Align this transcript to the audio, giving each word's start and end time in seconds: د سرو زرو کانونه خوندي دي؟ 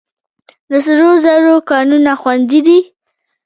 د 0.71 0.73
سرو 0.85 1.09
زرو 1.25 1.55
کانونه 1.69 2.11
خوندي 2.21 2.59
دي؟ 2.67 2.79